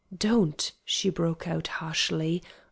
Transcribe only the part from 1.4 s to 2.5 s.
out, harshly.